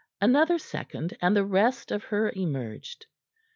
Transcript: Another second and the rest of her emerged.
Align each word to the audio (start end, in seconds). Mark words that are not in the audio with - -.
Another 0.19 0.57
second 0.57 1.15
and 1.21 1.35
the 1.35 1.45
rest 1.45 1.91
of 1.91 2.05
her 2.05 2.31
emerged. 2.35 3.05